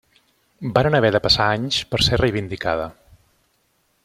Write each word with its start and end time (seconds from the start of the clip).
Varen 0.77 0.97
haver 0.99 1.11
de 1.15 1.21
passar 1.27 1.47
anys 1.57 1.79
per 1.93 2.01
ser 2.09 2.21
reivindicada. 2.25 2.93